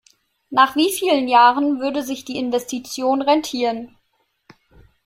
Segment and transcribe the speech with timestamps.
[0.49, 3.95] Nach wie vielen Jahren würde sich die Investition rentieren?